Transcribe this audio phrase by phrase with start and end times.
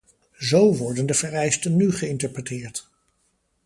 [0.37, 2.89] Zo worden de vereisten nu geïnterpreteerd.